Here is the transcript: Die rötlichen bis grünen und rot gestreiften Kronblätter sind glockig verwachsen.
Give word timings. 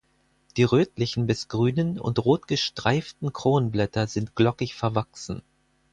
Die 0.57 0.63
rötlichen 0.63 1.27
bis 1.27 1.47
grünen 1.47 1.99
und 1.99 2.17
rot 2.25 2.47
gestreiften 2.47 3.33
Kronblätter 3.33 4.07
sind 4.07 4.33
glockig 4.35 4.73
verwachsen. 4.73 5.43